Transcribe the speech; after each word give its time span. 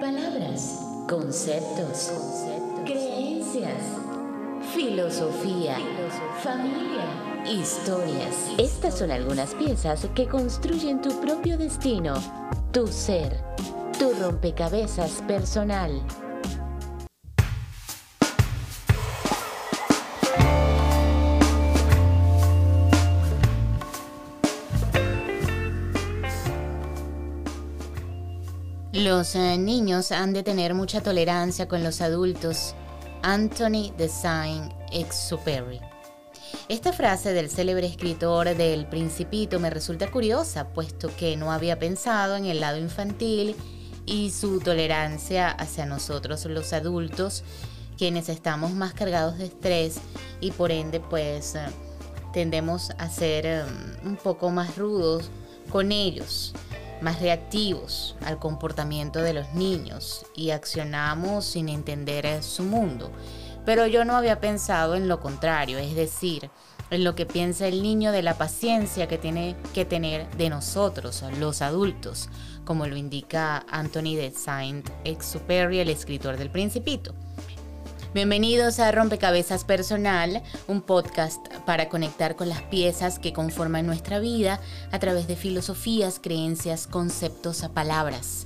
Palabras, 0.00 0.78
conceptos, 1.08 2.12
creencias, 2.84 3.82
filosofía, 4.72 5.76
familia, 6.40 7.44
historias. 7.44 8.52
Estas 8.58 8.96
son 8.96 9.10
algunas 9.10 9.54
piezas 9.56 10.06
que 10.14 10.28
construyen 10.28 11.02
tu 11.02 11.20
propio 11.20 11.58
destino, 11.58 12.14
tu 12.70 12.86
ser, 12.86 13.36
tu 13.98 14.12
rompecabezas 14.20 15.20
personal. 15.26 15.90
Los 28.92 29.34
eh, 29.34 29.58
niños 29.58 30.12
han 30.12 30.32
de 30.32 30.42
tener 30.42 30.72
mucha 30.72 31.02
tolerancia 31.02 31.68
con 31.68 31.84
los 31.84 32.00
adultos. 32.00 32.74
Anthony 33.22 33.92
de 33.98 34.08
Saint-Exupéry. 34.08 35.78
Esta 36.70 36.94
frase 36.94 37.34
del 37.34 37.50
célebre 37.50 37.86
escritor 37.86 38.56
del 38.56 38.86
Principito 38.86 39.60
me 39.60 39.68
resulta 39.68 40.10
curiosa, 40.10 40.68
puesto 40.68 41.14
que 41.14 41.36
no 41.36 41.52
había 41.52 41.78
pensado 41.78 42.36
en 42.36 42.46
el 42.46 42.60
lado 42.60 42.78
infantil 42.78 43.54
y 44.06 44.30
su 44.30 44.58
tolerancia 44.60 45.50
hacia 45.50 45.84
nosotros 45.84 46.46
los 46.46 46.72
adultos, 46.72 47.44
quienes 47.98 48.30
estamos 48.30 48.70
más 48.70 48.94
cargados 48.94 49.36
de 49.36 49.46
estrés 49.46 49.98
y 50.40 50.52
por 50.52 50.70
ende 50.70 51.00
pues 51.00 51.56
eh, 51.56 51.66
tendemos 52.32 52.90
a 52.96 53.10
ser 53.10 53.44
eh, 53.44 53.64
un 54.02 54.16
poco 54.16 54.48
más 54.48 54.78
rudos 54.78 55.28
con 55.68 55.92
ellos 55.92 56.54
más 57.00 57.20
reactivos 57.20 58.16
al 58.24 58.38
comportamiento 58.38 59.20
de 59.20 59.34
los 59.34 59.52
niños 59.54 60.26
y 60.34 60.50
accionamos 60.50 61.44
sin 61.44 61.68
entender 61.68 62.42
su 62.42 62.62
mundo. 62.62 63.10
Pero 63.64 63.86
yo 63.86 64.04
no 64.04 64.16
había 64.16 64.40
pensado 64.40 64.94
en 64.94 65.08
lo 65.08 65.20
contrario, 65.20 65.78
es 65.78 65.94
decir, 65.94 66.50
en 66.90 67.04
lo 67.04 67.14
que 67.14 67.26
piensa 67.26 67.66
el 67.66 67.82
niño 67.82 68.12
de 68.12 68.22
la 68.22 68.38
paciencia 68.38 69.08
que 69.08 69.18
tiene 69.18 69.56
que 69.74 69.84
tener 69.84 70.28
de 70.36 70.48
nosotros, 70.48 71.22
los 71.38 71.60
adultos, 71.60 72.28
como 72.64 72.86
lo 72.86 72.96
indica 72.96 73.64
Anthony 73.70 74.14
de 74.16 74.32
Saint-Exupéry, 74.34 75.80
el 75.80 75.90
escritor 75.90 76.36
del 76.36 76.50
Principito. 76.50 77.14
Bienvenidos 78.14 78.80
a 78.80 78.90
Rompecabezas 78.90 79.64
Personal, 79.64 80.42
un 80.66 80.80
podcast 80.80 81.46
para 81.66 81.90
conectar 81.90 82.36
con 82.36 82.48
las 82.48 82.62
piezas 82.62 83.18
que 83.18 83.34
conforman 83.34 83.84
nuestra 83.84 84.18
vida 84.18 84.60
a 84.92 84.98
través 84.98 85.28
de 85.28 85.36
filosofías, 85.36 86.18
creencias, 86.18 86.86
conceptos, 86.86 87.68
palabras. 87.74 88.44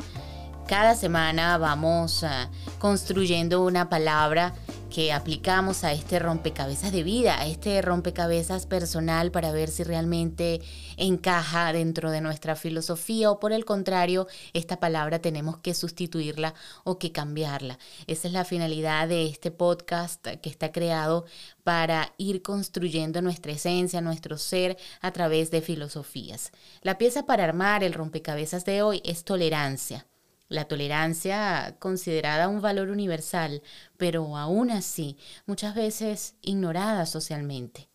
Cada 0.66 0.96
semana 0.96 1.58
vamos 1.58 2.24
ah, 2.24 2.50
construyendo 2.80 3.62
una 3.62 3.88
palabra 3.88 4.52
que 4.92 5.10
aplicamos 5.10 5.84
a 5.84 5.92
este 5.92 6.18
rompecabezas 6.18 6.92
de 6.92 7.02
vida, 7.02 7.40
a 7.40 7.46
este 7.46 7.80
rompecabezas 7.80 8.66
personal 8.66 9.30
para 9.30 9.50
ver 9.50 9.70
si 9.70 9.84
realmente 9.84 10.60
encaja 10.98 11.72
dentro 11.72 12.10
de 12.10 12.20
nuestra 12.20 12.56
filosofía 12.56 13.30
o 13.30 13.40
por 13.40 13.52
el 13.52 13.64
contrario, 13.64 14.26
esta 14.52 14.80
palabra 14.80 15.18
tenemos 15.18 15.56
que 15.56 15.72
sustituirla 15.72 16.52
o 16.84 16.98
que 16.98 17.10
cambiarla. 17.10 17.78
Esa 18.06 18.28
es 18.28 18.34
la 18.34 18.44
finalidad 18.44 19.08
de 19.08 19.24
este 19.24 19.50
podcast 19.50 20.26
que 20.26 20.50
está 20.50 20.72
creado 20.72 21.24
para 21.64 22.12
ir 22.18 22.42
construyendo 22.42 23.22
nuestra 23.22 23.52
esencia, 23.52 24.02
nuestro 24.02 24.36
ser 24.36 24.77
a 25.00 25.10
través 25.10 25.50
de 25.50 25.62
filosofías. 25.62 26.52
La 26.82 26.98
pieza 26.98 27.24
para 27.24 27.44
armar 27.44 27.82
el 27.82 27.94
rompecabezas 27.94 28.66
de 28.66 28.82
hoy 28.82 29.00
es 29.06 29.24
tolerancia. 29.24 30.06
La 30.53 30.67
tolerancia 30.67 31.77
considerada 31.78 32.47
un 32.47 32.61
valor 32.61 32.91
universal, 32.91 33.62
pero 33.97 34.36
aún 34.36 34.70
así 34.70 35.17
muchas 35.47 35.75
veces 35.75 36.36
ignorada 36.42 37.07
socialmente. 37.07 37.89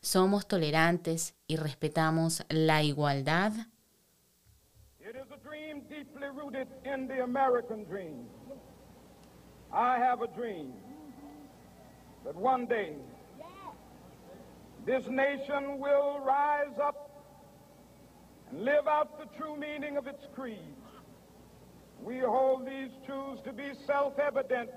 ¿Somos 0.00 0.46
tolerantes 0.46 1.34
y 1.48 1.56
respetamos 1.56 2.44
la 2.50 2.84
igualdad? 2.84 3.50
It 5.00 5.16
is 5.16 5.28
a 5.32 5.38
dream 5.42 5.82
deeply 5.88 6.28
rooted 6.32 6.68
in 6.84 7.08
the 7.08 7.20
American 7.24 7.84
dream. 7.84 8.28
I 9.72 9.98
have 9.98 10.22
a 10.22 10.28
dream 10.28 10.72
that 12.24 12.36
one 12.36 12.66
day 12.66 12.94
this 14.86 15.04
nation 15.08 15.80
will 15.80 16.20
rise 16.24 16.78
up 16.78 17.10
and 18.52 18.64
live 18.64 18.86
out 18.86 19.18
the 19.18 19.26
true 19.36 19.56
meaning 19.56 19.96
of 19.96 20.06
its 20.06 20.28
creed. 20.32 20.76
We 22.04 22.20
hold 22.20 22.66
these 22.66 22.92
truths 23.06 23.40
to 23.44 23.52
be 23.54 23.72
self-evident 23.86 24.68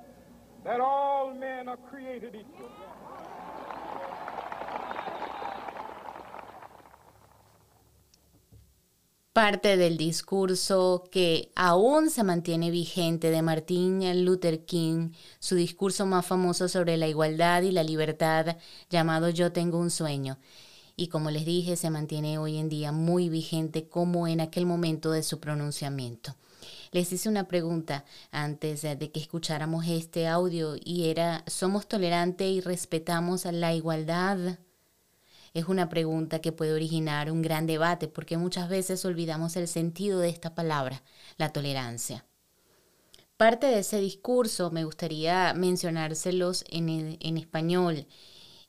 that 0.63 0.79
all 0.79 1.33
men 1.33 1.67
are 1.67 1.77
created 1.89 2.33
equal. 2.35 2.69
Parte 9.33 9.75
del 9.75 9.97
discurso 9.97 11.03
que 11.11 11.51
aún 11.55 12.09
se 12.09 12.23
mantiene 12.23 12.71
vigente 12.71 13.29
de 13.29 13.41
Martin 13.41 14.23
Luther 14.23 14.63
King, 14.63 15.11
su 15.39 15.55
discurso 15.55 16.05
más 16.05 16.25
famoso 16.25 16.69
sobre 16.69 16.95
la 16.95 17.09
igualdad 17.09 17.61
y 17.63 17.71
la 17.71 17.83
libertad 17.83 18.55
llamado 18.89 19.29
Yo 19.29 19.51
tengo 19.51 19.79
un 19.79 19.91
sueño. 19.91 20.37
Y 20.95 21.09
como 21.09 21.29
les 21.29 21.45
dije, 21.45 21.75
se 21.75 21.89
mantiene 21.89 22.37
hoy 22.37 22.57
en 22.57 22.69
día 22.69 22.93
muy 22.93 23.27
vigente 23.27 23.89
como 23.89 24.29
en 24.29 24.39
aquel 24.39 24.65
momento 24.65 25.11
de 25.11 25.23
su 25.23 25.41
pronunciamiento 25.41 26.37
les 26.97 27.13
hice 27.13 27.29
una 27.29 27.47
pregunta 27.47 28.05
antes 28.31 28.81
de 28.81 29.11
que 29.11 29.19
escucháramos 29.19 29.85
este 29.87 30.27
audio 30.27 30.75
y 30.83 31.09
era, 31.09 31.43
¿somos 31.45 31.87
tolerantes 31.87 32.47
y 32.47 32.59
respetamos 32.59 33.45
la 33.45 33.71
igualdad? 33.75 34.57
Es 35.53 35.65
una 35.65 35.89
pregunta 35.89 36.39
que 36.39 36.51
puede 36.51 36.73
originar 36.73 37.31
un 37.31 37.43
gran 37.43 37.67
debate 37.67 38.07
porque 38.07 38.35
muchas 38.37 38.67
veces 38.67 39.05
olvidamos 39.05 39.57
el 39.57 39.67
sentido 39.67 40.17
de 40.17 40.29
esta 40.29 40.55
palabra, 40.55 41.03
la 41.37 41.53
tolerancia. 41.53 42.25
Parte 43.37 43.67
de 43.67 43.77
ese 43.81 43.99
discurso 43.99 44.71
me 44.71 44.83
gustaría 44.83 45.53
mencionárselos 45.53 46.65
en, 46.67 47.19
en 47.19 47.37
español 47.37 48.07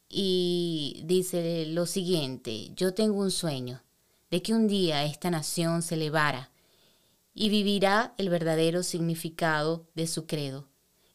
y 0.06 1.00
dice 1.06 1.64
lo 1.64 1.86
siguiente, 1.86 2.72
yo 2.76 2.92
tengo 2.92 3.20
un 3.20 3.30
sueño 3.30 3.82
de 4.30 4.42
que 4.42 4.52
un 4.52 4.68
día 4.68 5.04
esta 5.04 5.30
nación 5.30 5.80
se 5.80 5.94
elevara 5.94 6.50
y 7.40 7.50
vivirá 7.50 8.14
el 8.18 8.30
verdadero 8.30 8.82
significado 8.82 9.86
de 9.94 10.08
su 10.08 10.26
credo. 10.26 10.66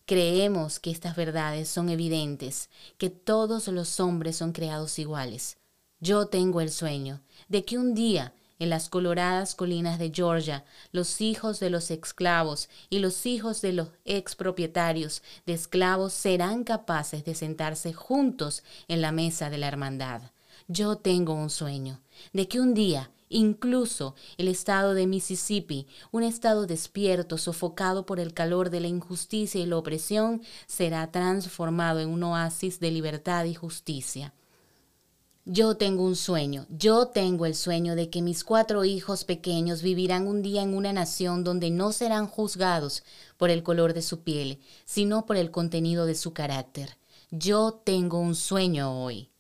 Creemos 0.06 0.79
que 0.79 0.89
estas 0.89 1.17
verdades 1.17 1.67
son 1.67 1.89
evidentes, 1.89 2.69
que 2.97 3.09
todos 3.09 3.67
los 3.67 4.00
hombres 4.00 4.38
son 4.38 4.53
creados 4.53 4.97
iguales. 5.00 5.57
Yo 6.00 6.28
tengo 6.28 6.62
el 6.62 6.72
sueño 6.72 7.19
de 7.50 7.66
que 7.66 7.78
un 7.78 7.94
día 7.94 8.33
en 8.57 8.69
las 8.69 8.88
coloradas 8.88 9.53
colinas 9.53 10.00
de 10.00 10.13
Georgia, 10.16 10.63
los 10.94 11.19
hijos 11.19 11.59
de 11.59 11.69
los 11.69 11.91
esclavos 11.91 12.69
y 12.89 13.00
los 13.00 13.25
hijos 13.25 13.59
de 13.59 13.73
los 13.73 13.89
expropietarios 14.06 15.23
de 15.45 15.51
esclavos 15.51 16.13
serán 16.13 16.63
capaces 16.63 17.25
de 17.25 17.35
sentarse 17.35 17.91
juntos 17.91 18.63
en 18.88 19.01
la 19.01 19.12
mesa 19.12 19.50
de 19.50 19.57
la 19.57 19.67
hermandad. 19.67 20.22
Yo 20.69 20.95
tengo 20.95 21.33
un 21.33 21.50
sueño 21.50 22.00
de 22.31 22.47
que 22.47 22.62
un 22.62 22.73
día 22.73 23.12
Incluso 23.33 24.13
el 24.38 24.47
estado 24.47 24.94
de 24.94 25.07
Mississippi, 25.07 25.88
un 26.11 26.21
estado 26.21 26.67
despierto, 26.67 27.39
sofocado 27.39 28.05
por 28.05 28.19
el 28.19 28.31
calor 28.31 28.69
de 28.69 28.79
la 28.79 28.88
injusticia 28.88 29.59
y 29.59 29.66
la 29.66 29.77
opresión, 29.77 30.44
será 30.67 31.11
transformado 31.11 31.99
en 31.99 32.09
un 32.09 32.21
oasis 32.21 32.79
de 32.79 32.91
libertad 32.91 33.45
y 33.45 33.55
justicia. 33.55 34.35
Yo 35.45 35.77
tengo 35.77 36.03
un 36.03 36.16
sueño, 36.16 36.67
yo 36.69 37.07
tengo 37.07 37.47
el 37.47 37.55
sueño 37.55 37.95
de 37.95 38.11
que 38.11 38.21
mis 38.21 38.44
cuatro 38.44 38.85
hijos 38.85 39.23
pequeños 39.23 39.81
vivirán 39.81 40.27
un 40.27 40.44
día 40.44 40.61
en 40.61 40.75
una 40.75 40.94
nación 40.94 41.44
donde 41.44 41.71
no 41.71 41.91
serán 41.91 42.27
juzgados 42.27 43.03
por 43.38 43.50
el 43.50 43.63
color 43.63 43.95
de 43.95 44.03
su 44.03 44.21
piel, 44.21 44.59
sino 44.86 45.25
por 45.25 45.38
el 45.38 45.50
contenido 45.50 46.06
de 46.06 46.13
su 46.13 46.33
carácter. 46.33 46.97
Yo 47.31 47.81
tengo 47.83 48.19
un 48.19 48.36
sueño 48.36 49.03
hoy. 49.03 49.32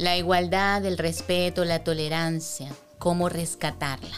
La 0.00 0.16
igualdad, 0.16 0.82
el 0.86 0.96
respeto, 0.96 1.66
la 1.66 1.84
tolerancia, 1.84 2.70
cómo 2.98 3.28
rescatarla. 3.28 4.16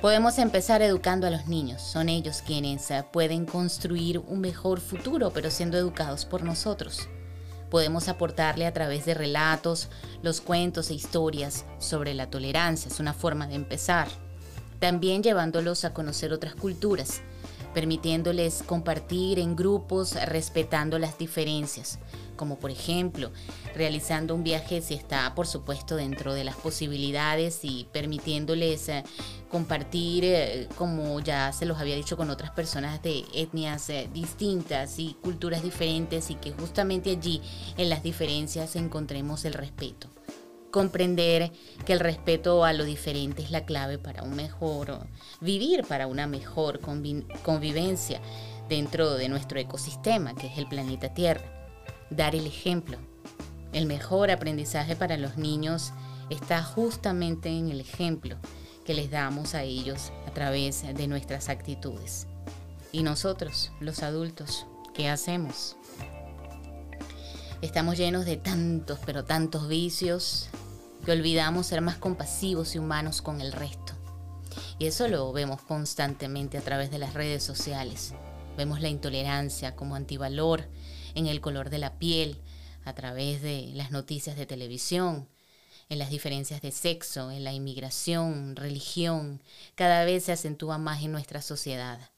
Podemos 0.00 0.38
empezar 0.38 0.80
educando 0.80 1.26
a 1.26 1.30
los 1.30 1.46
niños. 1.46 1.82
Son 1.82 2.08
ellos 2.08 2.40
quienes 2.40 2.90
eh, 2.90 3.04
pueden 3.12 3.44
construir 3.44 4.18
un 4.20 4.40
mejor 4.40 4.80
futuro, 4.80 5.30
pero 5.30 5.50
siendo 5.50 5.76
educados 5.76 6.24
por 6.24 6.42
nosotros. 6.42 7.06
Podemos 7.68 8.08
aportarle 8.08 8.64
a 8.64 8.72
través 8.72 9.04
de 9.04 9.12
relatos, 9.12 9.90
los 10.22 10.40
cuentos 10.40 10.88
e 10.88 10.94
historias 10.94 11.66
sobre 11.78 12.14
la 12.14 12.30
tolerancia. 12.30 12.88
Es 12.90 12.98
una 12.98 13.12
forma 13.12 13.46
de 13.48 13.56
empezar. 13.56 14.08
También 14.78 15.22
llevándolos 15.22 15.84
a 15.84 15.92
conocer 15.92 16.32
otras 16.32 16.54
culturas. 16.54 17.20
permitiéndoles 17.74 18.62
compartir 18.66 19.38
en 19.38 19.56
grupos 19.56 20.14
respetando 20.26 20.98
las 20.98 21.16
diferencias, 21.16 21.98
como 22.42 22.58
por 22.58 22.72
ejemplo 22.72 23.30
realizando 23.72 24.34
un 24.34 24.42
viaje 24.42 24.82
si 24.82 24.94
está 24.94 25.32
por 25.36 25.46
supuesto 25.46 25.94
dentro 25.94 26.34
de 26.34 26.42
las 26.42 26.56
posibilidades 26.56 27.60
y 27.62 27.86
permitiéndoles 27.92 28.88
eh, 28.88 29.04
compartir, 29.48 30.24
eh, 30.24 30.68
como 30.74 31.20
ya 31.20 31.52
se 31.52 31.66
los 31.66 31.78
había 31.78 31.94
dicho, 31.94 32.16
con 32.16 32.30
otras 32.30 32.50
personas 32.50 33.00
de 33.00 33.24
etnias 33.32 33.88
eh, 33.90 34.10
distintas 34.12 34.98
y 34.98 35.16
culturas 35.22 35.62
diferentes 35.62 36.30
y 36.30 36.34
que 36.34 36.50
justamente 36.50 37.12
allí 37.12 37.40
en 37.76 37.88
las 37.88 38.02
diferencias 38.02 38.74
encontremos 38.74 39.44
el 39.44 39.52
respeto 39.52 40.08
comprender 40.72 41.52
que 41.84 41.92
el 41.92 42.00
respeto 42.00 42.64
a 42.64 42.72
lo 42.72 42.84
diferente 42.84 43.42
es 43.42 43.52
la 43.52 43.64
clave 43.66 43.98
para 43.98 44.24
un 44.24 44.34
mejor 44.34 45.06
vivir, 45.40 45.84
para 45.84 46.08
una 46.08 46.26
mejor 46.26 46.80
convivencia 46.80 48.20
dentro 48.68 49.14
de 49.14 49.28
nuestro 49.28 49.60
ecosistema, 49.60 50.34
que 50.34 50.48
es 50.48 50.58
el 50.58 50.66
planeta 50.66 51.14
Tierra. 51.14 51.61
Dar 52.16 52.34
el 52.34 52.46
ejemplo. 52.46 52.98
El 53.72 53.86
mejor 53.86 54.30
aprendizaje 54.30 54.96
para 54.96 55.16
los 55.16 55.38
niños 55.38 55.92
está 56.28 56.62
justamente 56.62 57.48
en 57.48 57.70
el 57.70 57.80
ejemplo 57.80 58.36
que 58.84 58.92
les 58.92 59.10
damos 59.10 59.54
a 59.54 59.62
ellos 59.62 60.12
a 60.26 60.30
través 60.32 60.82
de 60.82 61.06
nuestras 61.06 61.48
actitudes. 61.48 62.26
Y 62.92 63.02
nosotros, 63.02 63.72
los 63.80 64.02
adultos, 64.02 64.66
¿qué 64.92 65.08
hacemos? 65.08 65.76
Estamos 67.62 67.96
llenos 67.96 68.26
de 68.26 68.36
tantos, 68.36 68.98
pero 69.06 69.24
tantos 69.24 69.66
vicios, 69.66 70.50
que 71.06 71.12
olvidamos 71.12 71.66
ser 71.66 71.80
más 71.80 71.96
compasivos 71.96 72.74
y 72.74 72.78
humanos 72.78 73.22
con 73.22 73.40
el 73.40 73.52
resto. 73.52 73.94
Y 74.78 74.84
eso 74.84 75.08
lo 75.08 75.32
vemos 75.32 75.62
constantemente 75.62 76.58
a 76.58 76.62
través 76.62 76.90
de 76.90 76.98
las 76.98 77.14
redes 77.14 77.42
sociales. 77.42 78.12
Vemos 78.58 78.82
la 78.82 78.90
intolerancia 78.90 79.74
como 79.74 79.94
antivalor 79.94 80.68
en 81.14 81.26
el 81.26 81.40
color 81.40 81.70
de 81.70 81.78
la 81.78 81.98
piel, 81.98 82.38
a 82.84 82.94
través 82.94 83.42
de 83.42 83.70
las 83.74 83.90
noticias 83.90 84.36
de 84.36 84.46
televisión, 84.46 85.28
en 85.88 85.98
las 85.98 86.10
diferencias 86.10 86.62
de 86.62 86.70
sexo, 86.70 87.30
en 87.30 87.44
la 87.44 87.52
inmigración, 87.52 88.56
religión, 88.56 89.42
cada 89.74 90.04
vez 90.04 90.24
se 90.24 90.32
acentúa 90.32 90.78
más 90.78 91.02
en 91.02 91.12
nuestra 91.12 91.42
sociedad. 91.42 92.10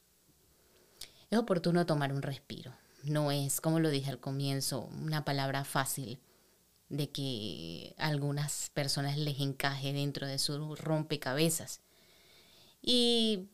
Es 1.30 1.38
oportuno 1.38 1.86
tomar 1.86 2.12
un 2.12 2.22
respiro. 2.22 2.72
No 3.02 3.30
es, 3.32 3.60
como 3.60 3.80
lo 3.80 3.90
dije 3.90 4.10
al 4.10 4.20
comienzo, 4.20 4.88
una 5.02 5.24
palabra 5.24 5.64
fácil 5.64 6.20
de 6.88 7.10
que 7.10 7.94
algunas 7.98 8.70
personas 8.72 9.18
les 9.18 9.40
encaje 9.40 9.92
dentro 9.92 10.26
de 10.26 10.38
su 10.38 10.76
rompecabezas. 10.76 11.80
Y 12.80 13.48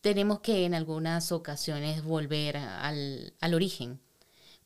tenemos 0.00 0.40
que 0.40 0.64
en 0.64 0.74
algunas 0.74 1.32
ocasiones 1.32 2.02
volver 2.02 2.56
al, 2.56 3.34
al 3.40 3.54
origen, 3.54 4.00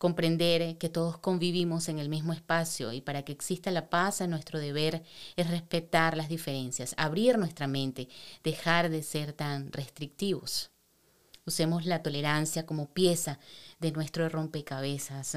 comprender 0.00 0.78
que 0.78 0.88
todos 0.88 1.18
convivimos 1.18 1.90
en 1.90 1.98
el 1.98 2.08
mismo 2.08 2.32
espacio 2.32 2.90
y 2.94 3.02
para 3.02 3.22
que 3.22 3.32
exista 3.32 3.70
la 3.70 3.90
paz 3.90 4.22
nuestro 4.26 4.58
deber 4.58 5.02
es 5.36 5.50
respetar 5.50 6.16
las 6.16 6.30
diferencias, 6.30 6.94
abrir 6.96 7.36
nuestra 7.36 7.66
mente, 7.66 8.08
dejar 8.42 8.88
de 8.88 9.02
ser 9.02 9.34
tan 9.34 9.70
restrictivos. 9.70 10.70
Usemos 11.44 11.84
la 11.84 12.02
tolerancia 12.02 12.64
como 12.64 12.88
pieza 12.88 13.40
de 13.78 13.92
nuestro 13.92 14.26
rompecabezas 14.30 15.36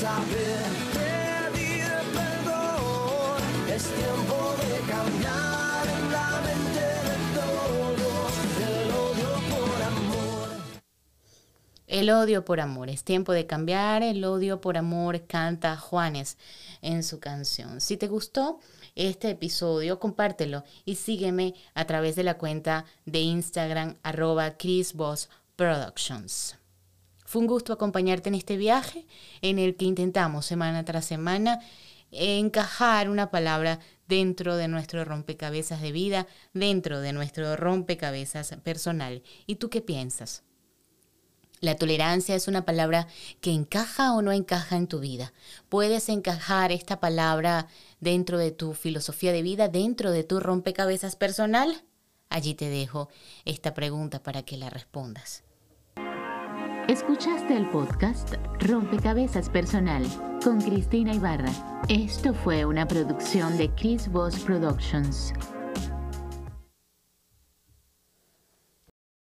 eh, 0.00 1.50
personal. 2.14 3.42
Es 3.68 3.82
tiempo 3.84 4.54
de 4.62 4.78
cambiar 4.86 5.88
en 5.88 6.12
la 6.12 6.40
mente 6.46 6.80
de 7.08 7.16
todos 7.34 8.32
el 8.60 8.90
odio 8.92 9.30
por 9.50 9.82
amor. 9.82 10.48
El 11.88 12.10
odio 12.10 12.44
por 12.44 12.60
amor. 12.60 12.90
Es 12.90 13.02
tiempo 13.02 13.32
de 13.32 13.46
cambiar 13.46 14.02
el 14.02 14.24
odio 14.24 14.60
por 14.60 14.76
amor, 14.76 15.26
canta 15.26 15.76
Juanes 15.76 16.36
en 16.80 17.02
su 17.02 17.18
canción. 17.18 17.80
Si 17.80 17.96
te 17.96 18.06
gustó 18.06 18.60
este 18.94 19.30
episodio, 19.30 19.98
compártelo 19.98 20.62
y 20.84 20.94
sígueme 20.94 21.54
a 21.74 21.86
través 21.86 22.14
de 22.14 22.22
la 22.22 22.38
cuenta 22.38 22.84
de 23.04 23.20
Instagram 23.20 23.96
arroba 24.04 24.56
Chris 24.56 24.94
Productions. 25.56 26.57
Fue 27.28 27.42
un 27.42 27.46
gusto 27.46 27.74
acompañarte 27.74 28.30
en 28.30 28.36
este 28.36 28.56
viaje 28.56 29.06
en 29.42 29.58
el 29.58 29.76
que 29.76 29.84
intentamos 29.84 30.46
semana 30.46 30.86
tras 30.86 31.04
semana 31.04 31.60
encajar 32.10 33.10
una 33.10 33.30
palabra 33.30 33.80
dentro 34.06 34.56
de 34.56 34.66
nuestro 34.66 35.04
rompecabezas 35.04 35.82
de 35.82 35.92
vida, 35.92 36.26
dentro 36.54 37.02
de 37.02 37.12
nuestro 37.12 37.54
rompecabezas 37.54 38.56
personal. 38.64 39.22
¿Y 39.46 39.56
tú 39.56 39.68
qué 39.68 39.82
piensas? 39.82 40.42
La 41.60 41.76
tolerancia 41.76 42.34
es 42.34 42.48
una 42.48 42.64
palabra 42.64 43.08
que 43.42 43.52
encaja 43.52 44.14
o 44.14 44.22
no 44.22 44.32
encaja 44.32 44.78
en 44.78 44.86
tu 44.86 44.98
vida. 44.98 45.34
¿Puedes 45.68 46.08
encajar 46.08 46.72
esta 46.72 46.98
palabra 46.98 47.66
dentro 48.00 48.38
de 48.38 48.52
tu 48.52 48.72
filosofía 48.72 49.32
de 49.32 49.42
vida, 49.42 49.68
dentro 49.68 50.12
de 50.12 50.24
tu 50.24 50.40
rompecabezas 50.40 51.14
personal? 51.14 51.84
Allí 52.30 52.54
te 52.54 52.70
dejo 52.70 53.10
esta 53.44 53.74
pregunta 53.74 54.22
para 54.22 54.44
que 54.44 54.56
la 54.56 54.70
respondas. 54.70 55.42
Escuchaste 56.88 57.54
el 57.54 57.66
podcast 57.68 58.36
Rompecabezas 58.60 59.50
Personal 59.50 60.06
con 60.42 60.58
Cristina 60.58 61.12
Ibarra. 61.12 61.52
Esto 61.90 62.32
fue 62.32 62.64
una 62.64 62.88
producción 62.88 63.58
de 63.58 63.68
Chris 63.74 64.10
Voss 64.10 64.40
Productions. 64.40 65.34